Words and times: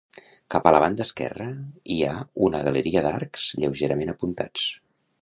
Cap 0.53 0.69
a 0.69 0.71
la 0.75 0.79
banda 0.83 1.05
esquerra 1.07 1.47
hi 1.97 1.99
ha 2.07 2.15
una 2.49 2.65
galeria 2.71 3.07
d'arcs 3.09 3.49
lleugerament 3.63 4.15
apuntats. 4.19 4.69